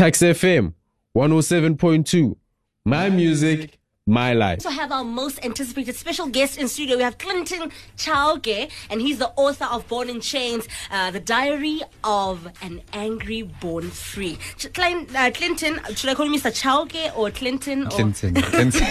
Tuks 0.00 0.22
FM 0.22 0.72
107.2. 1.14 2.34
My 2.86 3.10
music, 3.10 3.78
my 4.10 4.32
life. 4.32 4.58
also 4.66 4.70
have 4.70 4.90
our 4.92 5.04
most 5.04 5.42
anticipated 5.44 5.94
special 5.94 6.26
guest 6.26 6.58
in 6.58 6.68
studio. 6.68 6.96
We 6.96 7.02
have 7.02 7.16
Clinton 7.18 7.70
Chauke, 7.96 8.70
and 8.90 9.00
he's 9.00 9.18
the 9.18 9.28
author 9.36 9.66
of 9.66 9.86
Born 9.88 10.08
in 10.10 10.20
Chains, 10.20 10.66
uh, 10.90 11.10
The 11.10 11.20
Diary 11.20 11.80
of 12.04 12.48
an 12.62 12.82
Angry 12.92 13.42
Born 13.42 13.90
Free. 13.90 14.38
Ch- 14.58 14.72
Klein, 14.74 15.06
uh, 15.16 15.30
Clinton, 15.32 15.80
should 15.94 16.10
I 16.10 16.14
call 16.14 16.26
you 16.26 16.32
Mr. 16.38 16.50
Chauke 16.50 17.16
or 17.16 17.30
Clinton? 17.30 17.86
Or 17.86 17.90
Clinton. 17.90 18.34
Clinton. 18.42 18.86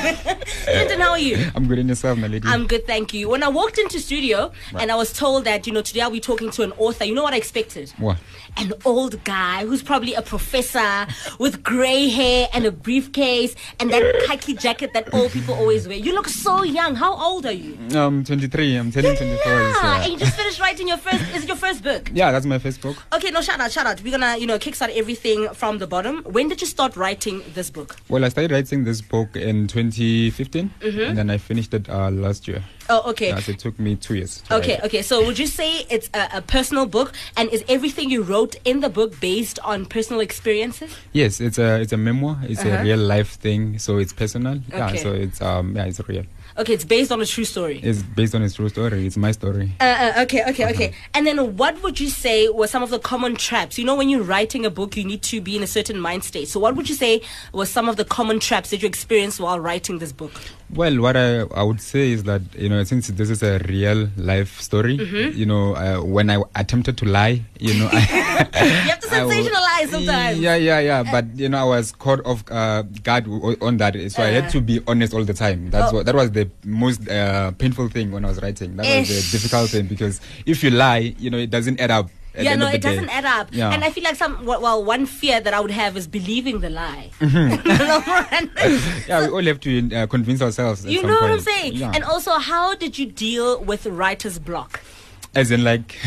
Clinton, 0.64 1.00
how 1.00 1.12
are 1.12 1.20
you? 1.20 1.52
I'm 1.56 1.68
good 1.68 1.80
in 1.80 1.88
yourself, 1.90 2.18
my 2.18 2.28
lady. 2.28 2.48
I'm 2.48 2.66
good, 2.68 2.88
thank 2.88 3.14
you. 3.14 3.30
When 3.30 3.44
I 3.44 3.50
walked 3.50 3.78
into 3.78 4.00
studio 4.00 4.52
and 4.76 4.92
I 4.92 4.96
was 4.96 5.12
told 5.14 5.44
that, 5.46 5.68
you 5.68 5.74
know, 5.74 5.82
today 5.82 6.02
I'll 6.02 6.12
be 6.12 6.20
talking 6.20 6.50
to 6.52 6.64
an 6.64 6.72
author, 6.78 7.04
you 7.04 7.14
know 7.14 7.24
what 7.24 7.34
I 7.34 7.38
expected? 7.38 7.92
What? 7.98 8.18
An 8.58 8.74
old 8.86 9.24
guy 9.24 9.66
who's 9.66 9.84
probably 9.84 10.14
a 10.14 10.22
professor 10.22 11.08
with 11.40 11.62
grey 11.64 12.08
hair 12.10 12.48
and 12.54 12.66
a 12.66 12.72
briefcase 12.72 13.56
and 13.80 13.92
that 13.92 14.24
khaki 14.26 14.54
jacket 14.54 14.94
that 14.94 15.09
old 15.14 15.32
people 15.32 15.54
always 15.56 15.88
wear. 15.88 15.98
You 15.98 16.14
look 16.14 16.28
so 16.28 16.64
young. 16.64 16.96
How 16.96 17.14
old 17.16 17.46
are 17.46 17.52
you? 17.52 17.78
Um, 17.98 18.24
23. 18.24 18.76
I'm 18.76 18.92
turning 18.92 19.16
24. 19.16 19.28
this 19.38 19.46
Yeah, 19.46 19.96
year. 19.96 20.04
and 20.04 20.12
you 20.14 20.18
just 20.20 20.36
finished 20.36 20.60
writing 20.60 20.88
your 20.88 20.98
first. 20.98 21.22
Is 21.36 21.44
it 21.44 21.48
your 21.48 21.58
first 21.58 21.84
book? 21.84 22.10
Yeah, 22.14 22.32
that's 22.32 22.46
my 22.46 22.60
first 22.60 22.82
book. 22.82 22.98
Okay, 23.14 23.32
no, 23.32 23.42
shout 23.42 23.60
out, 23.60 23.72
shout 23.72 23.86
out. 23.88 24.02
We're 24.04 24.12
gonna, 24.18 24.38
you 24.38 24.48
know, 24.48 24.60
kickstart 24.60 24.96
everything 24.96 25.50
from 25.54 25.78
the 25.78 25.88
bottom. 25.88 26.24
When 26.24 26.50
did 26.50 26.62
you 26.62 26.68
start 26.68 26.96
writing 26.96 27.42
this 27.54 27.70
book? 27.70 27.96
Well, 28.10 28.26
I 28.26 28.30
started 28.30 28.52
writing 28.52 28.84
this 28.84 29.02
book 29.02 29.36
in 29.36 29.68
2015, 29.68 30.70
Mm-hmm. 30.82 31.00
and 31.02 31.18
then 31.18 31.30
I 31.30 31.38
finished 31.38 31.74
it 31.74 31.90
uh, 31.90 32.10
last 32.12 32.48
year. 32.48 32.64
Oh, 32.92 33.12
okay. 33.12 33.28
Yeah, 33.30 33.40
so 33.40 33.52
it 33.52 33.60
took 33.60 33.78
me 33.80 33.96
two 33.96 34.16
years. 34.16 34.42
Okay, 34.50 34.80
okay. 34.84 35.04
So 35.04 35.24
would 35.24 35.38
you 35.38 35.46
say 35.46 35.86
it's 35.92 36.10
a, 36.16 36.28
a 36.38 36.42
personal 36.42 36.88
book, 36.88 37.14
and 37.38 37.48
is 37.52 37.64
everything 37.70 38.10
you 38.10 38.24
wrote 38.24 38.56
in 38.66 38.80
the 38.80 38.90
book 38.90 39.20
based 39.20 39.60
on 39.60 39.86
personal 39.86 40.22
experiences? 40.22 40.92
Yes, 41.14 41.40
it's 41.40 41.60
a 41.60 41.80
it's 41.82 41.94
a 41.94 41.98
memoir. 41.98 42.40
It's 42.44 42.60
Uh-huh. 42.62 42.78
a 42.80 42.84
real 42.84 42.98
life 42.98 43.38
thing, 43.40 43.78
so 43.78 43.98
it's 44.00 44.12
personal. 44.14 44.58
Yeah, 44.74 44.89
Okay. 44.90 45.04
so 45.04 45.14
it's 45.14 45.42
um 45.42 45.76
yeah, 45.76 45.86
it's 45.86 46.00
real. 46.08 46.26
Okay, 46.58 46.74
it's 46.74 46.84
based 46.84 47.12
on 47.12 47.22
a 47.22 47.26
true 47.26 47.46
story. 47.46 47.80
It's 47.82 48.02
based 48.02 48.36
on 48.36 48.42
a 48.42 48.50
true 48.50 48.68
story. 48.70 49.06
It's 49.06 49.16
my 49.16 49.32
story. 49.32 49.72
Uh, 49.80 49.84
uh, 50.18 50.22
okay, 50.24 50.44
okay, 50.50 50.70
okay. 50.72 50.94
And 51.14 51.26
then 51.26 51.56
what 51.56 51.82
would 51.84 52.00
you 52.00 52.10
say 52.10 52.50
were 52.50 52.68
some 52.68 52.84
of 52.84 52.90
the 52.90 53.00
common 53.00 53.36
traps? 53.36 53.78
You 53.78 53.86
know, 53.86 53.96
when 53.96 54.10
you're 54.10 54.24
writing 54.24 54.66
a 54.66 54.70
book, 54.70 54.98
you 54.98 55.06
need 55.06 55.22
to 55.24 55.40
be 55.40 55.56
in 55.56 55.64
a 55.64 55.68
certain 55.68 56.00
mind 56.00 56.24
state. 56.26 56.50
So 56.50 56.60
what 56.60 56.76
would 56.76 56.90
you 56.90 56.96
say 56.96 57.22
were 57.54 57.66
some 57.66 57.88
of 57.88 57.96
the 57.96 58.04
common 58.04 58.40
traps 58.40 58.72
that 58.72 58.82
you 58.82 58.88
experienced 58.88 59.40
while 59.40 59.60
writing 59.60 60.00
this 60.00 60.12
book? 60.12 60.34
Well, 60.72 61.02
what 61.02 61.18
I, 61.18 61.42
I 61.42 61.64
would 61.64 61.82
say 61.82 62.12
is 62.12 62.24
that 62.26 62.42
you 62.56 62.70
know 62.70 62.84
since 62.84 63.08
this 63.08 63.30
is 63.32 63.42
a 63.42 63.58
real 63.68 64.08
life 64.18 64.62
story, 64.62 64.98
Mm-hmm. 65.00 65.38
you 65.38 65.46
know 65.46 65.76
uh, 65.76 66.04
when 66.04 66.30
I 66.30 66.38
attempted 66.56 66.96
to 67.00 67.06
lie, 67.06 67.42
you 67.60 67.74
know, 67.80 67.90
I, 67.92 68.00
You 68.86 68.92
have 68.92 69.00
to 69.00 69.08
sensationalize 69.16 69.88
sometimes. 69.90 70.40
Yeah, 70.40 70.56
yeah, 70.56 70.80
yeah. 70.80 71.04
But 71.04 71.26
you 71.36 71.50
know, 71.50 71.58
I 71.58 71.64
was 71.64 71.92
caught 71.92 72.24
off 72.26 72.44
uh, 72.52 72.84
guard 73.04 73.26
on 73.62 73.78
that, 73.78 73.96
so 74.12 74.22
I 74.22 74.28
had 74.28 74.50
to 74.52 74.62
be 74.62 74.80
honest 74.86 75.14
all 75.14 75.24
the 75.26 75.34
time. 75.34 75.72
That's 75.72 75.92
Oh. 75.92 75.98
what 75.98 76.06
that 76.06 76.14
was 76.16 76.32
the 76.32 76.50
most 76.64 77.10
uh, 77.10 77.50
painful 77.58 77.90
thing 77.90 78.12
when 78.12 78.24
I 78.24 78.30
was 78.30 78.40
writing. 78.42 78.78
That 78.78 78.86
was 78.86 79.10
Ish. 79.10 79.32
the 79.32 79.38
difficult 79.38 79.70
thing 79.72 79.88
because 79.88 80.22
if 80.46 80.64
you 80.64 80.70
lie, 80.70 81.16
you 81.18 81.30
know, 81.32 81.38
it 81.40 81.50
doesn't 81.50 81.80
add 81.80 81.90
up. 81.92 82.10
Yeah, 82.38 82.56
no, 82.56 82.68
it 82.68 82.82
doesn't 82.82 83.10
add 83.10 83.26
up. 83.26 83.50
Yeah. 83.52 83.72
And 83.72 83.84
I 83.84 83.90
feel 83.90 84.04
like 84.04 84.16
some, 84.16 84.46
well, 84.46 84.84
one 84.84 85.06
fear 85.06 85.42
that 85.42 85.54
I 85.54 85.60
would 85.60 85.72
have 85.72 85.98
is 85.98 86.08
believing 86.08 86.60
the 86.60 86.70
lie. 86.70 87.12
yeah, 89.08 89.22
we 89.22 89.28
all 89.28 89.44
have 89.44 89.60
to 89.62 89.96
uh, 89.96 90.08
convince 90.08 90.42
ourselves. 90.42 90.86
you 90.86 91.04
know 91.04 91.16
what 91.16 91.32
I'm 91.32 91.40
saying? 91.40 91.74
Yeah. 91.74 91.92
And 91.94 92.04
also, 92.04 92.34
how 92.34 92.76
did 92.76 92.98
you 92.98 93.06
deal 93.08 93.62
with 93.64 93.86
writer's 93.86 94.40
block? 94.40 94.82
As 95.36 95.52
in, 95.52 95.64
like, 95.64 95.98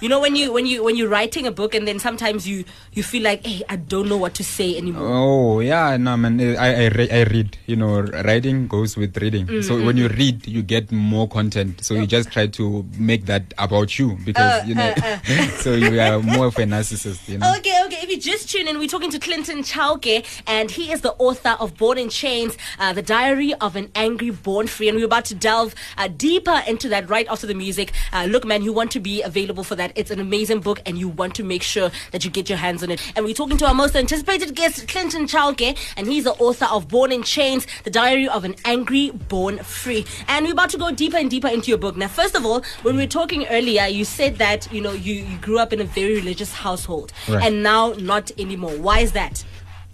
You 0.00 0.08
know 0.08 0.20
when 0.20 0.36
you 0.36 0.52
when 0.52 0.64
you 0.66 0.84
when 0.84 0.96
you're 0.96 1.08
writing 1.08 1.46
a 1.46 1.50
book 1.50 1.74
and 1.74 1.86
then 1.86 1.98
sometimes 1.98 2.46
you 2.46 2.64
you 2.92 3.02
feel 3.02 3.22
like, 3.24 3.44
hey, 3.44 3.62
I 3.68 3.76
don't 3.76 4.08
know 4.08 4.16
what 4.16 4.34
to 4.34 4.44
say 4.44 4.76
anymore. 4.76 5.02
Oh 5.08 5.60
yeah, 5.60 5.96
no 5.96 6.16
man. 6.16 6.38
I 6.56 6.84
I, 6.84 6.88
re- 6.88 7.10
I 7.10 7.22
read. 7.24 7.58
You 7.66 7.76
know, 7.76 8.00
writing 8.02 8.68
goes 8.68 8.96
with 8.96 9.16
reading. 9.18 9.46
Mm, 9.46 9.64
So 9.64 9.82
when 9.84 9.96
you 9.96 10.06
read, 10.08 10.46
you 10.46 10.62
get 10.62 10.92
more 10.92 11.26
content. 11.28 11.84
So 11.84 11.94
you 11.94 12.06
just 12.06 12.30
try 12.30 12.46
to 12.46 12.86
make 12.96 13.26
that 13.26 13.52
about 13.58 13.98
you 13.98 14.16
because 14.24 14.62
Uh, 14.62 14.64
you 14.66 14.74
know. 14.74 14.94
uh, 15.02 15.18
so 15.64 15.74
you 15.74 15.98
are 16.00 16.20
more 16.22 16.46
of 16.46 16.56
a 16.58 16.62
narcissist. 16.62 17.28
You 17.28 17.38
know. 17.38 17.52
Okay, 17.58 17.74
okay. 17.86 17.98
If 18.02 18.08
you 18.10 18.18
just 18.20 18.48
tune 18.48 18.68
in, 18.68 18.78
we're 18.78 18.86
talking 18.88 19.10
to 19.10 19.18
Clinton 19.18 19.62
Chauke, 19.64 20.24
and 20.46 20.70
he 20.70 20.92
is 20.92 21.00
the 21.00 21.12
author 21.18 21.56
of 21.58 21.76
Born 21.76 21.98
in 21.98 22.08
Chains, 22.08 22.56
uh, 22.78 22.92
The 22.92 23.02
Diary 23.02 23.52
of 23.54 23.74
an 23.74 23.90
Angry 23.96 24.30
Born 24.30 24.68
Free. 24.68 24.88
And 24.88 24.96
we're 24.96 25.06
about 25.10 25.24
to 25.26 25.34
delve 25.34 25.74
uh, 25.98 26.06
deeper 26.08 26.62
into 26.68 26.88
that 26.90 27.10
right 27.10 27.26
after 27.28 27.46
the 27.48 27.54
music. 27.54 27.92
Uh, 28.12 28.26
look, 28.30 28.44
man, 28.46 28.62
you 28.62 28.72
want 28.72 28.92
to 28.92 29.00
be 29.00 29.22
available 29.22 29.64
for 29.64 29.74
that. 29.74 29.87
It's 29.94 30.10
an 30.10 30.20
amazing 30.20 30.60
book, 30.60 30.80
and 30.86 30.98
you 30.98 31.08
want 31.08 31.34
to 31.36 31.44
make 31.44 31.62
sure 31.62 31.90
that 32.12 32.24
you 32.24 32.30
get 32.30 32.48
your 32.48 32.58
hands 32.58 32.82
on 32.82 32.90
it. 32.90 33.00
And 33.16 33.24
we're 33.24 33.34
talking 33.34 33.56
to 33.58 33.66
our 33.66 33.74
most 33.74 33.94
anticipated 33.96 34.54
guest, 34.54 34.86
Clinton 34.88 35.26
Chauke, 35.26 35.76
and 35.96 36.06
he's 36.06 36.24
the 36.24 36.32
author 36.34 36.66
of 36.66 36.88
Born 36.88 37.12
in 37.12 37.22
Chains, 37.22 37.66
The 37.84 37.90
Diary 37.90 38.28
of 38.28 38.44
an 38.44 38.54
Angry 38.64 39.10
Born 39.10 39.58
Free. 39.58 40.04
And 40.28 40.46
we're 40.46 40.52
about 40.52 40.70
to 40.70 40.78
go 40.78 40.90
deeper 40.90 41.16
and 41.16 41.30
deeper 41.30 41.48
into 41.48 41.68
your 41.68 41.78
book. 41.78 41.96
Now, 41.96 42.08
first 42.08 42.34
of 42.34 42.44
all, 42.44 42.62
when 42.82 42.96
we 42.96 43.02
were 43.02 43.08
talking 43.08 43.46
earlier, 43.48 43.86
you 43.86 44.04
said 44.04 44.36
that, 44.36 44.70
you 44.72 44.80
know, 44.80 44.92
you, 44.92 45.14
you 45.14 45.38
grew 45.38 45.58
up 45.58 45.72
in 45.72 45.80
a 45.80 45.84
very 45.84 46.16
religious 46.16 46.52
household 46.52 47.12
Right. 47.28 47.44
and 47.46 47.62
now 47.62 47.92
not 47.98 48.30
anymore. 48.38 48.72
Why 48.76 49.00
is 49.00 49.12
that? 49.12 49.44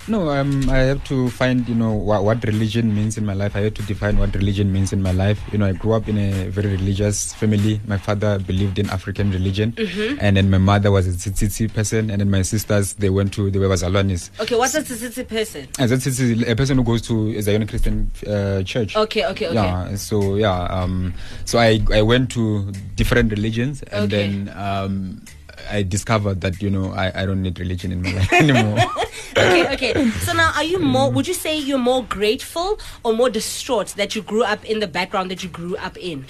No, 0.07 0.29
um, 0.29 0.69
I 0.69 0.79
have 0.79 1.03
to 1.05 1.31
find, 1.31 1.67
you 1.67 1.75
know, 1.75 1.93
what, 1.93 2.25
what 2.25 2.45
religion 2.45 2.95
means 2.95 3.17
in 3.17 3.25
my 3.25 3.33
life. 3.33 3.57
I 3.57 3.61
have 3.61 3.75
to 3.75 3.83
define 3.85 4.19
what 4.19 4.35
religion 4.35 4.71
means 4.71 4.93
in 4.93 5.01
my 5.03 5.13
life. 5.13 5.41
You 5.51 5.57
know, 5.59 5.67
I 5.67 5.73
grew 5.73 5.95
up 5.95 6.09
in 6.09 6.19
a 6.19 6.49
very 6.51 6.69
religious 6.73 7.33
family. 7.33 7.81
My 7.87 7.97
father 7.97 8.39
believed 8.39 8.79
in 8.79 8.91
African 8.91 9.31
religion, 9.31 9.73
Mm-hmm. 9.73 10.19
and 10.21 10.37
then 10.37 10.51
my 10.51 10.59
mother 10.59 10.91
was 10.91 11.07
a 11.07 11.11
ZCC 11.13 11.73
person, 11.73 12.11
and 12.11 12.21
then 12.21 12.31
my 12.31 12.43
sisters 12.43 12.95
they 12.95 13.09
went 13.09 13.33
to 13.35 13.51
they 13.51 13.59
were 13.59 13.69
Zalwanis. 13.69 14.29
Okay, 14.41 14.57
what's 14.57 14.75
a 14.75 14.83
ZCC 14.83 15.27
person? 15.27 15.69
And 15.79 15.91
that's 15.91 16.07
ZCC, 16.07 16.49
a 16.49 16.55
person 16.57 16.77
who 16.79 16.85
goes 16.85 17.01
to 17.09 17.31
a 17.37 17.41
Zion 17.41 17.67
Christian 17.67 18.11
uh, 18.27 18.63
church. 18.63 18.97
Okay, 18.97 19.25
okay, 19.27 19.47
okay. 19.47 19.55
Yeah, 19.55 19.97
so 19.97 20.37
yeah, 20.37 20.65
um, 20.65 21.15
so 21.47 21.59
I 21.59 21.81
I 21.93 22.03
went 22.03 22.31
to 22.33 22.71
different 22.95 23.31
religions, 23.31 23.83
and 23.85 24.05
Okay. 24.13 24.29
then 24.29 24.53
um, 24.57 25.23
I 25.71 25.83
discovered 25.83 26.41
that 26.43 26.61
you 26.61 26.69
know 26.69 26.93
I, 26.93 27.23
I 27.23 27.27
don't 27.27 27.41
need 27.43 27.59
religion 27.59 27.91
in 27.93 28.03
my 28.03 28.13
life 28.13 28.33
anymore. 28.45 28.79
okay, 29.37 29.73
okay. 29.75 30.11
So 30.27 30.33
now, 30.33 30.53
are 30.55 30.65
you 30.65 30.79
more? 30.79 31.11
Would 31.11 31.27
you 31.29 31.35
say 31.35 31.59
you're 31.59 31.79
more 31.79 32.03
grateful 32.05 32.79
or 33.03 33.13
more 33.13 33.31
distraught 33.31 33.89
that 33.97 34.15
you 34.15 34.23
grew 34.23 34.43
up 34.45 34.65
in 34.65 34.81
the 34.81 34.87
background 34.87 35.31
that 35.31 35.43
you 35.43 35.49
grew 35.49 35.77
up 35.77 35.97
in? 35.99 36.25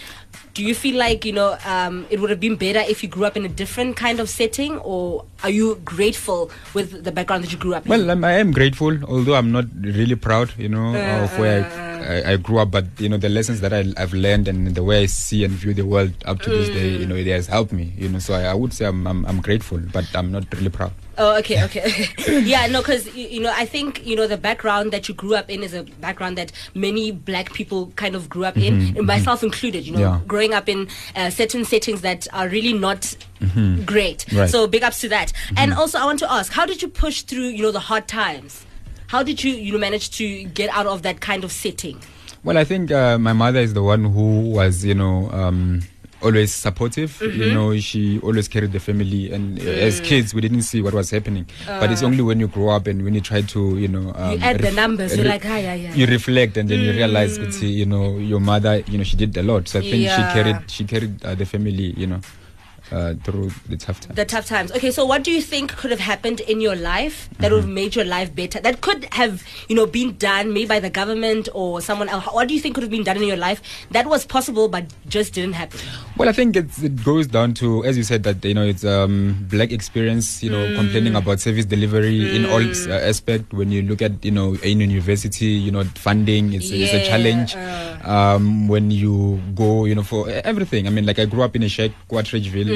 Do 0.54 0.62
you 0.62 0.74
feel 0.74 0.96
like 0.96 1.24
you 1.24 1.32
know 1.32 1.56
um, 1.66 2.06
it 2.10 2.20
would 2.20 2.30
have 2.30 2.38
been 2.40 2.54
better 2.56 2.78
if 2.78 3.02
you 3.02 3.08
grew 3.08 3.24
up 3.24 3.36
in 3.36 3.44
a 3.44 3.48
different 3.48 3.96
kind 3.96 4.20
of 4.20 4.28
setting, 4.28 4.78
or 4.78 5.24
are 5.42 5.50
you 5.50 5.76
grateful 5.84 6.50
with 6.74 7.02
the 7.02 7.10
background 7.10 7.42
that 7.44 7.50
you 7.52 7.58
grew 7.58 7.74
up 7.74 7.86
in? 7.86 7.90
Well, 7.90 8.24
I 8.24 8.32
am 8.32 8.52
grateful, 8.52 9.02
although 9.04 9.34
I'm 9.34 9.50
not 9.50 9.64
really 9.80 10.14
proud, 10.14 10.52
you 10.56 10.68
know, 10.68 10.94
Uh, 10.94 11.24
of 11.24 11.38
where 11.38 11.64
uh, 11.64 12.04
I, 12.06 12.30
I, 12.30 12.32
I 12.32 12.36
grew 12.36 12.58
up. 12.58 12.70
But 12.70 12.86
you 12.98 13.08
know, 13.08 13.16
the 13.16 13.28
lessons 13.28 13.60
that 13.62 13.72
I, 13.72 13.84
I've 13.96 14.14
learned 14.14 14.46
and 14.46 14.74
the 14.74 14.84
way 14.84 15.02
I 15.02 15.06
see 15.06 15.42
and 15.44 15.52
view 15.54 15.74
the 15.74 15.86
world 15.86 16.12
up 16.24 16.40
to 16.42 16.50
this 16.50 16.68
day, 16.68 16.88
you 16.88 17.06
know, 17.06 17.16
it 17.16 17.26
has 17.26 17.46
helped 17.48 17.72
me. 17.72 17.92
You 17.98 18.08
know, 18.10 18.20
so 18.20 18.34
I, 18.34 18.42
I 18.44 18.54
would 18.54 18.72
say 18.72 18.86
I'm, 18.86 19.06
I'm 19.06 19.26
I'm 19.26 19.40
grateful, 19.40 19.78
but 19.92 20.06
I'm 20.14 20.30
not 20.30 20.44
really 20.54 20.70
proud. 20.70 20.92
Oh, 21.16 21.36
okay, 21.38 21.62
okay, 21.64 22.08
yeah, 22.42 22.66
no, 22.66 22.80
because 22.80 23.14
you, 23.14 23.40
know, 23.40 23.52
I 23.54 23.66
think 23.66 24.04
you 24.04 24.16
know 24.16 24.26
the 24.26 24.36
background 24.36 24.92
that 24.92 25.08
you 25.08 25.14
grew 25.14 25.34
up 25.34 25.48
in 25.50 25.62
is 25.62 25.72
a 25.74 25.84
background 26.00 26.36
that 26.38 26.50
many 26.74 27.12
black 27.12 27.52
people 27.52 27.92
kind 27.96 28.14
of 28.16 28.28
grew 28.28 28.44
up 28.44 28.56
in, 28.56 28.96
and 28.96 29.06
myself 29.06 29.42
included. 29.42 29.86
You 29.86 29.92
know, 29.92 29.98
Yeah. 30.00 30.20
growing 30.26 30.54
up 30.54 30.68
in 30.68 30.88
uh, 31.14 31.30
certain 31.30 31.64
settings 31.64 32.00
that 32.00 32.26
are 32.32 32.48
really 32.48 32.72
not 32.72 33.16
great. 33.84 34.26
Right. 34.32 34.48
So 34.50 34.66
big 34.66 34.82
ups 34.82 35.00
to 35.02 35.08
that. 35.10 35.32
And 35.56 35.72
also, 35.74 35.98
I 35.98 36.04
want 36.06 36.18
to 36.20 36.32
ask, 36.32 36.52
how 36.52 36.66
did 36.66 36.82
you 36.82 36.88
push 36.88 37.22
through? 37.22 37.48
You 37.48 37.62
know, 37.62 37.70
the 37.72 37.80
hard 37.80 38.08
times. 38.08 38.64
How 39.08 39.22
did 39.22 39.44
you 39.44 39.52
you 39.52 39.72
know 39.72 39.78
manage 39.78 40.10
to 40.12 40.44
get 40.44 40.70
out 40.70 40.86
of 40.86 41.02
that 41.02 41.20
kind 41.20 41.44
of 41.44 41.52
setting? 41.52 42.00
Well, 42.42 42.58
I 42.58 42.64
think 42.64 42.90
uh, 42.90 43.18
my 43.18 43.32
mother 43.32 43.60
is 43.60 43.72
the 43.72 43.82
one 43.82 44.04
who 44.04 44.50
was, 44.50 44.84
you 44.84 44.94
know, 44.94 45.30
um, 45.30 45.82
always 46.24 46.52
supportive. 46.52 47.10
Mm-hmm. 47.20 47.40
You 47.42 47.54
know, 47.54 47.78
she 47.78 48.18
always 48.20 48.48
carried 48.48 48.72
the 48.72 48.80
family, 48.80 49.30
and 49.32 49.58
uh, 49.58 49.62
as 49.88 50.00
Mm. 50.00 50.04
kids, 50.04 50.34
we 50.34 50.40
didn't 50.40 50.62
see 50.62 50.80
what 50.82 50.94
was 50.94 51.10
happening. 51.10 51.46
but 51.66 51.90
it's 51.92 52.02
only 52.02 52.22
when 52.22 52.40
you 52.40 52.48
grow 52.48 52.70
up 52.70 52.86
and 52.86 53.04
when 53.04 53.14
you 53.14 53.20
try 53.20 53.42
to, 53.42 53.78
you 53.78 53.88
know, 53.88 54.10
um, 54.16 54.40
Uh. 54.40 54.46
add 54.48 54.58
the 54.58 54.64
ref- 54.64 54.74
numbers, 54.74 55.14
you're 55.14 55.24
re- 55.24 55.30
like, 55.30 55.44
ah, 55.46 55.56
yeah, 55.56 55.74
yeah. 55.74 55.94
You 55.94 56.06
reflect, 56.06 56.56
and 56.56 56.68
then 56.68 56.80
you 56.80 56.92
realize, 56.92 57.38
that, 57.38 57.52
see, 57.52 57.68
you 57.70 57.86
know, 57.86 58.16
your 58.18 58.40
mother, 58.40 58.82
you 58.88 58.98
know, 58.98 59.04
she 59.04 59.16
did 59.16 59.36
a 59.36 59.42
lot. 59.42 59.68
So 59.68 59.78
I 59.78 59.82
think 59.82 60.02
Yeah. 60.02 60.16
she 60.16 60.22
carried, 60.34 60.58
she 60.70 60.84
carried 60.84 61.24
uh, 61.24 61.34
the 61.34 61.44
family, 61.46 61.94
you 61.96 62.06
know, 62.06 62.20
uh, 62.92 63.14
through 63.24 63.50
the 63.68 63.76
tough 63.76 64.00
times. 64.00 64.16
The 64.16 64.24
tough 64.24 64.46
times. 64.46 64.72
Okay, 64.72 64.90
so 64.90 65.04
what 65.04 65.22
do 65.24 65.30
you 65.30 65.40
think 65.40 65.76
could 65.76 65.90
have 65.90 66.00
happened 66.00 66.40
in 66.40 66.60
your 66.60 66.76
life 66.76 67.28
that 67.38 67.50
would 67.52 67.62
have 67.62 67.68
made 67.70 67.94
your 67.94 68.04
life 68.04 68.34
better? 68.34 68.60
That 68.60 68.80
could 68.80 69.04
have, 69.12 69.42
you 69.68 69.76
know, 69.76 69.86
been 69.86 70.16
done 70.16 70.52
maybe 70.52 70.66
by 70.66 70.80
the 70.80 70.90
government 70.90 71.48
or 71.54 71.80
someone 71.80 72.08
else. 72.08 72.24
What 72.26 72.48
do 72.48 72.54
you 72.54 72.60
think 72.60 72.74
could 72.74 72.82
have 72.84 72.90
been 72.90 73.04
done 73.04 73.16
in 73.16 73.24
your 73.24 73.36
life 73.36 73.62
that 73.90 74.06
was 74.06 74.24
possible 74.24 74.68
but 74.68 74.84
just 75.08 75.34
didn't 75.34 75.54
happen? 75.54 75.80
Well, 76.16 76.28
I 76.28 76.32
think 76.32 76.56
it's, 76.56 76.82
it 76.82 77.02
goes 77.04 77.26
down 77.26 77.54
to, 77.54 77.84
as 77.84 77.96
you 77.96 78.02
said, 78.02 78.22
that 78.24 78.44
you 78.44 78.54
know 78.54 78.64
it's 78.64 78.84
um, 78.84 79.36
black 79.50 79.72
experience. 79.72 80.42
You 80.42 80.50
know, 80.50 80.76
complaining 80.76 81.16
about 81.16 81.40
service 81.40 81.64
delivery 81.64 82.36
in 82.36 82.46
all 82.46 82.62
uh, 82.62 82.98
aspect. 83.00 83.52
When 83.52 83.70
you 83.70 83.82
look 83.82 84.02
at 84.02 84.24
you 84.24 84.30
know 84.30 84.54
in 84.62 84.80
university, 84.80 85.46
you 85.46 85.70
know 85.70 85.84
funding 85.94 86.52
is, 86.52 86.70
is 86.70 86.92
a 86.92 87.04
challenge. 87.06 87.56
uh. 87.56 87.90
Um, 88.04 88.68
when 88.68 88.90
you 88.90 89.40
go, 89.54 89.86
you 89.86 89.94
know, 89.94 90.02
for 90.02 90.28
everything. 90.28 90.86
I 90.86 90.90
mean, 90.90 91.06
like 91.06 91.18
I 91.18 91.24
grew 91.24 91.42
up 91.42 91.56
in 91.56 91.62
a 91.62 91.68
shack, 91.68 91.90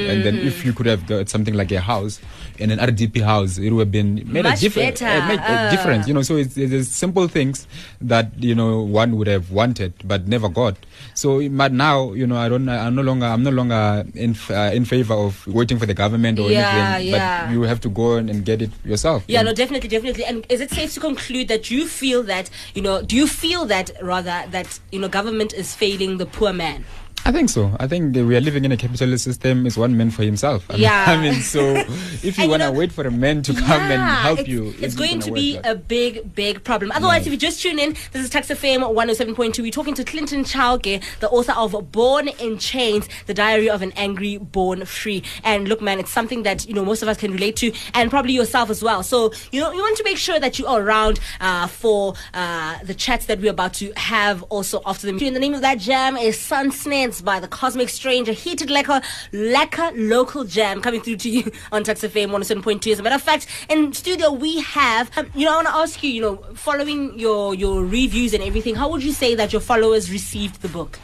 And 0.07 0.23
then 0.23 0.37
if 0.37 0.63
you 0.65 0.73
could 0.73 0.85
have 0.85 1.05
got 1.07 1.29
something 1.29 1.53
like 1.53 1.71
a 1.71 1.79
house 1.81 2.19
in 2.57 2.71
an 2.71 2.79
RDP 2.79 3.21
house, 3.23 3.57
it 3.57 3.71
would 3.71 3.79
have 3.87 3.91
been 3.91 4.15
made 4.31 4.43
Much 4.43 4.59
a 4.59 4.61
difference. 4.69 4.99
better. 5.01 5.27
made 5.27 5.39
a 5.39 5.51
Uh. 5.51 5.71
difference, 5.71 6.07
you 6.07 6.13
know. 6.13 6.21
So 6.21 6.35
it's, 6.37 6.57
it's 6.57 6.89
simple 6.89 7.27
things 7.27 7.67
that 8.01 8.31
you 8.37 8.55
know 8.55 8.81
one 8.81 9.17
would 9.17 9.27
have 9.27 9.51
wanted 9.51 9.93
but 10.05 10.27
never 10.27 10.49
got. 10.49 10.75
So, 11.15 11.47
but 11.49 11.71
now 11.73 12.13
you 12.13 12.27
know, 12.27 12.37
I 12.37 12.49
don't. 12.49 12.67
I'm 12.69 12.95
no 12.95 13.01
longer. 13.01 13.25
I'm 13.25 13.43
no 13.43 13.51
longer 13.51 14.05
in 14.15 14.35
uh, 14.49 14.71
in 14.73 14.85
favor 14.85 15.13
of 15.13 15.45
waiting 15.47 15.79
for 15.79 15.85
the 15.85 15.93
government 15.93 16.39
or 16.39 16.49
Yeah, 16.51 16.95
anything. 16.95 17.13
yeah. 17.13 17.45
But 17.45 17.53
you 17.53 17.61
have 17.63 17.79
to 17.81 17.89
go 17.89 18.15
and 18.15 18.43
get 18.45 18.61
it 18.61 18.71
yourself. 18.85 19.23
Yeah, 19.27 19.39
And- 19.39 19.47
no, 19.47 19.53
definitely, 19.53 19.89
definitely. 19.89 20.25
And 20.25 20.45
is 20.49 20.61
it 20.61 20.69
safe 20.71 20.93
to 20.95 20.99
conclude 20.99 21.47
that 21.47 21.71
you 21.71 21.87
feel 21.87 22.23
that, 22.23 22.49
you 22.75 22.81
know, 22.81 23.01
do 23.01 23.15
you 23.15 23.27
feel 23.27 23.65
that 23.67 23.91
rather 24.01 24.43
that, 24.51 24.79
you 24.91 24.99
know, 24.99 25.07
government 25.07 25.53
is 25.53 25.75
failing 25.75 26.17
the 26.17 26.25
poor 26.25 26.51
man? 26.53 26.85
I 27.29 27.31
think 27.31 27.51
so. 27.51 27.71
I 27.79 27.85
think 27.85 28.15
we 28.15 28.35
are 28.35 28.41
living 28.41 28.65
in 28.65 28.71
a 28.71 28.77
capitalist 28.77 29.23
system. 29.23 29.67
It's 29.67 29.77
one 29.77 29.95
man 29.95 30.09
for 30.09 30.23
himself. 30.23 30.65
I 30.67 30.73
mean- 30.73 30.81
Yeah. 30.81 31.05
I 31.13 31.21
mean, 31.21 31.35
so 31.41 31.59
if 32.23 32.39
you 32.39 32.49
want 32.49 32.63
to 32.63 32.71
wait 32.71 32.91
for 32.91 33.05
a 33.05 33.11
man 33.11 33.43
to 33.43 33.53
come 33.53 33.81
and 33.81 34.01
help 34.01 34.39
it's, 34.39 34.49
you, 34.49 34.73
It's 34.79 34.95
going 34.95 35.19
gonna 35.19 35.33
be 35.33 35.57
a 35.57 35.75
big, 35.75 36.33
big 36.33 36.63
problem. 36.63 36.91
Otherwise, 36.91 37.27
if 37.27 37.31
you 37.31 37.37
just 37.37 37.61
tune 37.61 37.77
in, 37.77 37.93
this 38.13 38.23
is 38.23 38.31
Tuks 38.31 38.47
FM 38.47 38.81
107.2. 38.81 39.59
We're 39.59 39.69
talking 39.69 39.93
to 39.93 40.03
Clinton 40.03 40.43
Chauke, 40.43 41.03
the 41.19 41.29
author 41.29 41.51
of 41.51 41.91
Born 41.91 42.29
in 42.29 42.57
Chains, 42.57 43.07
The 43.27 43.35
Diary 43.35 43.69
of 43.69 43.83
an 43.83 43.91
Angry 43.91 44.37
Born 44.39 44.85
Free. 44.85 45.21
And 45.43 45.67
look, 45.67 45.83
man, 45.83 45.99
it's 45.99 46.09
something 46.09 46.41
that, 46.43 46.67
you 46.67 46.73
know, 46.73 46.83
most 46.83 47.03
of 47.03 47.07
us 47.09 47.17
can 47.17 47.31
relate 47.31 47.57
to 47.57 47.71
and 47.93 48.09
probably 48.09 48.33
yourself 48.33 48.71
as 48.71 48.81
well. 48.81 49.03
So, 49.03 49.31
you 49.51 49.61
know, 49.61 49.71
you 49.71 49.81
want 49.81 49.97
to 49.97 50.03
make 50.03 50.17
sure 50.17 50.39
that 50.39 50.57
you 50.57 50.65
are 50.65 50.81
around 50.81 51.19
uh, 51.39 51.67
for 51.67 52.15
uh, 52.33 52.79
the 52.83 52.95
chats 52.95 53.27
that 53.27 53.39
we're 53.39 53.51
about 53.51 53.75
to 53.75 53.93
have 53.97 54.41
also 54.49 54.81
after 54.87 55.05
the 55.05 55.27
And 55.27 55.35
the 55.35 55.39
name 55.39 55.53
of 55.53 55.61
that 55.61 55.77
jam 55.77 56.17
is 56.17 56.39
Sun 56.39 56.71
By 57.21 57.39
the 57.39 57.47
Cosmic 57.47 57.89
Stranger, 57.89 58.31
heated 58.31 58.69
lacquer, 58.69 59.01
lacquer 59.31 59.91
local 59.95 60.43
jam 60.43 60.81
coming 60.81 61.01
through 61.01 61.17
to 61.17 61.29
you 61.29 61.51
on 61.71 61.83
Tuks 61.83 62.01
FM 62.01 62.29
107.2. 62.29 62.91
As 62.91 62.99
a 62.99 63.03
matter 63.03 63.15
of 63.15 63.21
fact, 63.21 63.47
in 63.69 63.93
studio 63.93 64.31
we 64.31 64.59
have, 64.61 65.15
um, 65.17 65.29
you 65.35 65.45
know, 65.45 65.53
I 65.53 65.55
want 65.55 65.67
to 65.67 65.75
ask 65.75 66.03
you, 66.03 66.09
you 66.09 66.21
know, 66.21 66.37
following 66.53 67.17
your, 67.17 67.53
your 67.55 67.83
reviews 67.83 68.33
and 68.33 68.43
everything, 68.43 68.75
how 68.75 68.89
would 68.89 69.03
you 69.03 69.11
say 69.11 69.35
that 69.35 69.51
your 69.51 69.61
followers 69.61 70.11
received 70.11 70.61
the 70.61 70.69
book? 70.69 70.99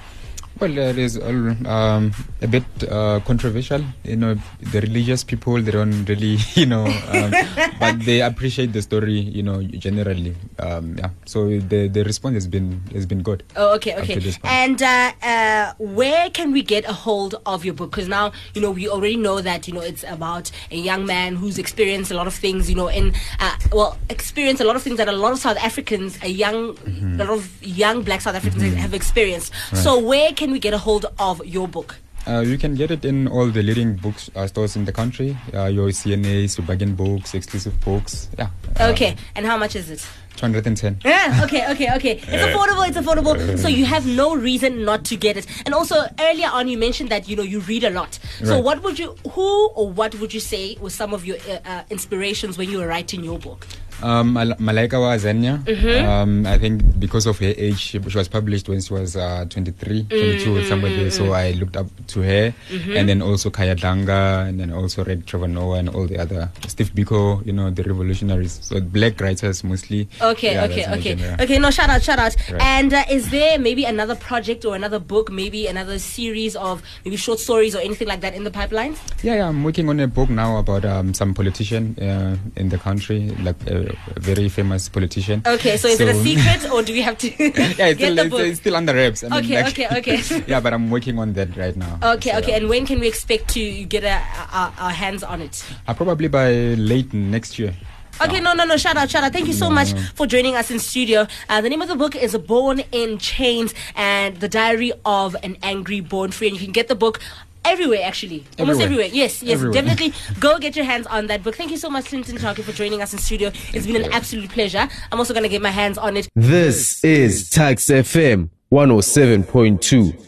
Well, 0.59 0.77
it 0.77 0.97
is 0.97 1.17
um, 1.17 2.13
a 2.45 2.47
bit 2.47 2.68
uh, 2.89 3.19
controversial. 3.25 3.81
You 4.06 4.15
know, 4.15 4.31
the 4.62 4.80
religious 4.81 5.24
people 5.25 5.57
they 5.62 5.71
don't 5.74 6.06
really, 6.06 6.38
you 6.53 6.65
know, 6.69 6.86
um, 6.86 7.33
but 7.81 8.00
they 8.06 8.21
appreciate 8.21 8.71
the 8.71 8.81
story. 8.81 9.19
You 9.19 9.44
know, 9.44 9.62
generally. 9.63 10.36
Um, 10.62 10.95
yeah. 11.01 11.09
So 11.25 11.59
the 11.59 11.89
the 11.89 12.03
response 12.06 12.36
has 12.36 12.47
been 12.47 12.81
has 12.94 13.06
been 13.06 13.21
good. 13.25 13.44
Oh, 13.57 13.75
okay, 13.75 13.97
okay. 13.97 14.15
to 14.15 14.19
this 14.21 14.38
point. 14.38 14.53
And 14.53 14.80
uh, 14.81 15.12
uh, 15.21 15.74
where 15.80 16.30
can 16.30 16.51
we 16.53 16.62
get 16.62 16.86
a 16.86 16.94
hold 16.94 17.36
of 17.45 17.65
your 17.65 17.74
book? 17.74 17.92
Because 17.92 18.07
now, 18.07 18.31
you 18.53 18.62
know, 18.62 18.71
we 18.71 18.88
already 18.88 19.18
know 19.18 19.41
that, 19.41 19.68
you 19.68 19.74
know, 19.74 19.81
it's 19.81 20.03
about 20.06 20.51
a 20.71 20.77
young 20.77 21.06
man 21.06 21.36
who's 21.36 21.57
experienced 21.57 22.12
a 22.12 22.15
lot 22.15 22.27
of 22.27 22.33
things, 22.33 22.69
you 22.69 22.75
know, 22.75 22.88
in, 22.88 23.13
uh, 23.39 23.56
well, 23.74 23.98
experienced 24.09 24.62
a 24.62 24.65
lot 24.65 24.75
of 24.75 24.83
things 24.83 24.98
that 24.98 25.07
a 25.09 25.12
lot 25.12 25.33
of 25.33 25.39
South 25.39 25.57
Africans, 25.57 26.18
a 26.21 26.30
young, 26.30 26.75
Mm-hmm. 26.75 27.21
a 27.21 27.24
lot 27.24 27.33
of 27.33 27.63
young 27.63 28.01
black 28.03 28.21
South 28.21 28.36
Africans 28.36 28.62
have 28.75 28.94
experienced. 28.94 29.51
So 29.74 29.98
where 30.00 30.31
can 30.33 30.51
we 30.51 30.59
get 30.59 30.74
a 30.74 30.77
hold 30.77 31.06
of 31.18 31.44
your 31.45 31.68
book? 31.68 31.95
Uh, 32.27 32.39
you 32.42 32.57
can 32.57 32.74
get 32.75 32.89
it 32.89 33.06
in 33.06 33.27
all 33.27 33.48
the 33.48 33.62
leading 33.62 33.94
book 33.95 34.16
uh, 34.36 34.48
stores 34.48 34.75
in 34.75 34.86
the 34.86 34.92
country. 34.92 35.38
Uh, 35.54 35.66
your 35.66 35.89
CNAs, 35.89 36.57
your 36.57 36.66
bargain 36.66 36.95
books, 36.95 37.33
exclusive 37.36 37.80
books. 37.81 38.30
Yeah. 38.38 38.50
Uh, 38.80 38.89
Okay, 38.95 39.16
and 39.36 39.45
how 39.45 39.57
much 39.57 39.75
is 39.75 39.89
it? 39.92 40.06
210. 40.38 41.00
Yeah, 41.06 41.42
okay, 41.45 41.69
okay, 41.72 41.94
okay. 41.95 42.12
It's 42.18 42.27
affordable, 42.27 42.88
it's 42.88 42.98
affordable. 42.98 43.57
So 43.60 43.68
you 43.68 43.86
have 43.86 44.06
no 44.06 44.36
reason 44.36 44.83
not 44.83 45.06
to 45.06 45.16
get 45.16 45.38
it. 45.38 45.45
And 45.66 45.74
also 45.74 46.04
earlier 46.19 46.50
on 46.51 46.68
you 46.68 46.77
mentioned 46.77 47.10
that 47.10 47.30
you 47.30 47.36
know 47.36 47.44
you 47.44 47.60
read 47.62 47.83
a 47.83 47.89
lot. 47.92 48.19
So 48.44 48.56
Right. 48.56 48.63
what 48.63 48.83
would 48.83 49.00
you 49.00 49.16
who 49.31 49.68
or 49.69 49.89
what 49.89 50.16
would 50.19 50.33
you 50.33 50.39
say 50.42 50.77
was 50.81 50.94
some 50.94 51.13
of 51.13 51.25
your 51.25 51.38
uh, 51.48 51.60
uh, 51.66 51.83
inspirations 51.89 52.57
when 52.57 52.69
you 52.69 52.80
were 52.80 52.88
writing 52.88 53.24
your 53.24 53.39
book? 53.39 53.66
Um, 54.03 54.33
Mal- 54.33 54.56
Malaika 54.59 55.00
wa 55.00 55.13
Azania. 55.15 55.57
Mm-hmm. 55.63 56.06
Um, 56.06 56.45
I 56.45 56.57
think 56.57 57.00
because 57.00 57.25
of 57.25 57.39
her 57.39 57.53
age, 57.57 57.80
she, 57.80 58.00
she 58.01 58.18
was 58.18 58.27
published 58.27 58.68
when 58.69 58.81
she 58.81 58.94
was 58.94 59.15
uh, 59.15 59.45
23, 59.50 60.03
22, 60.09 60.57
or 60.57 60.63
somewhere 60.63 60.92
there. 60.95 61.09
So 61.12 61.31
I 61.33 61.51
looked 61.51 61.77
up 61.77 61.88
to 62.07 62.21
her, 62.21 62.53
Mm-hmm. 62.69 62.97
and 62.97 63.09
then 63.09 63.21
also 63.21 63.50
Khaya 63.50 63.75
Dlanga, 63.75 64.47
and 64.47 64.59
then 64.59 64.71
also 64.71 65.03
read 65.03 65.25
Trevor 65.27 65.47
Noah 65.47 65.80
and 65.80 65.89
all 65.89 66.07
the 66.07 66.18
other 66.18 66.50
Steve 66.68 66.92
Biko. 66.94 67.45
You 67.45 67.53
know 67.53 67.69
the 67.69 67.83
revolutionaries. 67.83 68.59
So 68.62 68.80
black 68.81 69.19
writers 69.21 69.63
mostly. 69.63 70.07
Okay, 70.21 70.53
Yeah, 70.53 70.65
okay, 70.65 70.86
okay. 70.98 71.15
genre. 71.18 71.44
Okay, 71.44 71.59
no, 71.59 71.71
shout 71.71 71.89
out, 71.89 72.01
shout 72.03 72.19
out. 72.19 72.36
Right. 72.51 72.62
And 72.62 72.94
uh, 72.94 73.03
is 73.09 73.30
there 73.30 73.57
maybe 73.59 73.86
another 73.86 74.15
project 74.15 74.65
or 74.65 74.75
another 74.75 75.00
book, 75.00 75.31
maybe 75.31 75.68
another 75.68 76.00
series 76.00 76.56
of 76.56 76.81
maybe 77.06 77.15
short 77.18 77.39
stories 77.39 77.75
or 77.75 77.80
anything 77.80 78.07
like 78.07 78.21
that 78.21 78.33
in 78.33 78.44
the 78.44 78.51
pipeline? 78.51 78.95
Yeah, 79.24 79.36
yeah, 79.36 79.48
I'm 79.48 79.63
working 79.63 79.89
on 79.89 80.00
a 80.00 80.07
book 80.07 80.30
now 80.30 80.57
about 80.57 80.86
um, 80.86 81.13
some 81.13 81.33
politician 81.33 81.98
uh, 82.00 82.36
in 82.56 82.69
the 82.69 82.77
country, 82.77 83.30
like 83.41 83.56
a, 83.85 83.97
a 84.15 84.19
very 84.19 84.49
famous 84.49 84.89
politician. 84.89 85.41
Okay, 85.45 85.77
so 85.77 85.87
is 85.87 85.99
it 85.99 86.07
a 86.07 86.13
secret 86.15 86.71
or 86.71 86.81
do 86.81 86.93
we 86.93 87.01
have 87.01 87.17
to 87.19 87.27
yeah, 87.39 87.87
it's 87.87 87.99
get 87.99 88.13
still, 88.13 88.15
the 88.15 88.25
it's, 88.25 88.35
it's 88.51 88.59
still 88.59 88.75
under 88.75 88.93
wraps. 88.93 89.23
I 89.23 89.29
mean, 89.29 89.39
Okay, 89.45 89.63
like- 89.63 89.79
okay, 89.79 89.97
okay. 90.17 90.43
yeah, 90.47 90.59
but 90.59 90.73
I'm 90.73 90.89
working 90.89 91.19
on 91.19 91.33
that 91.33 91.55
right 91.55 91.75
now. 91.75 91.99
Okay, 92.15 92.31
So, 92.31 92.37
okay. 92.39 92.53
And 92.53 92.69
when 92.69 92.85
can 92.85 92.99
we 92.99 93.07
expect 93.07 93.49
to 93.53 93.83
get 93.85 94.03
a, 94.03 94.21
our, 94.51 94.73
our 94.79 94.91
hands 94.91 95.23
on 95.23 95.41
it? 95.41 95.63
uh, 95.87 95.93
probably 95.93 96.27
by 96.27 96.51
late 96.75 97.13
next 97.13 97.57
year. 97.59 97.73
Okay, 98.21 98.39
no, 98.39 98.53
no, 98.53 98.63
no. 98.63 98.77
Shout 98.77 98.95
out, 98.95 99.09
shout 99.09 99.25
out. 99.25 99.33
Thank 99.33 99.47
you 99.47 99.51
so 99.53 99.69
much 99.69 99.91
for 100.15 100.25
joining 100.25 100.55
us 100.55 100.71
in 100.71 100.79
studio. 100.79 101.27
Uh, 101.49 101.59
the 101.59 101.67
name 101.69 101.81
of 101.81 101.89
the 101.89 101.97
book 101.97 102.15
is 102.15 102.38
Born 102.38 102.79
in 102.93 103.17
Chains 103.17 103.73
and 103.93 104.38
the 104.39 104.47
Diary 104.47 104.93
of 105.03 105.35
an 105.43 105.57
Angry 105.61 105.99
Born 105.99 106.31
Free. 106.31 106.47
And 106.47 106.55
you 106.57 106.63
can 106.63 106.71
get 106.71 106.88
the 106.88 106.95
book 106.95 107.19
everywhere, 107.65 108.01
actually. 108.03 108.44
Almost 108.59 108.81
Everywhere. 108.81 109.06
everywhere. 109.06 109.07
Yes, 109.07 109.44
yes, 109.44 109.53
Everywhere. 109.56 109.81
definitely. 109.81 110.13
Go 110.39 110.57
get 110.59 110.75
your 110.75 110.85
hands 110.85 111.07
on 111.07 111.27
that 111.27 111.44
book. 111.44 111.56
Thank 111.56 111.71
you 111.71 111.77
so 111.77 111.89
much, 111.89 112.06
Clinton 112.06 112.38
Chauke, 112.38 112.63
for 112.63 112.71
joining 112.71 113.01
us 113.01 113.13
in 113.13 113.19
studio. 113.19 113.51
It's 113.73 113.85
been 113.85 113.97
an 114.03 114.12
absolute 114.12 114.50
pleasure. 114.50 114.88
I'm 115.12 115.19
also 115.19 115.33
going 115.33 115.44
to 115.44 115.50
get 115.50 115.62
my 115.62 115.71
hands 115.71 115.97
on 115.97 116.17
it. 116.17 116.27
This 116.35 117.03
is 117.03 117.50
Tuks 117.50 117.88
FM 117.88 118.50
107.2. 118.71 120.21